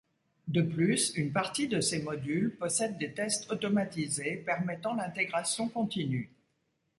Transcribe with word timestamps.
De 0.47 0.63
plus, 0.63 1.13
une 1.15 1.31
partie 1.31 1.67
de 1.67 1.79
ces 1.79 2.01
modules 2.01 2.55
possèdent 2.59 2.97
des 2.97 3.13
tests 3.13 3.51
automatisés 3.51 4.37
permettant 4.37 4.95
l'intégration 4.95 5.69
continue. 5.69 6.33